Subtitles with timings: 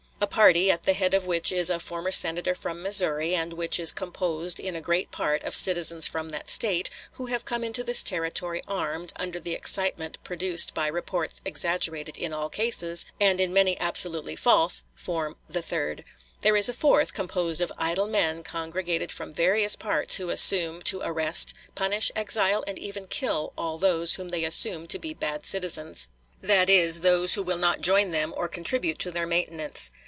[0.23, 3.79] A party, at the head of which is a former Senator from Missouri, and which
[3.79, 7.83] is composed in a great part of citizens from that State, who have come into
[7.83, 13.51] this Territory armed, under the excitement produced by reports exaggerated in all cases, and in
[13.51, 16.03] many absolutely false, form the third.
[16.41, 21.01] There is a fourth, composed of idle men congregated from various parts, who assume to
[21.01, 26.09] arrest, punish, exile, and even kill all those whom they assume to be bad citizens;
[26.41, 29.91] that is, those who will not join them or contribute to their maintenance.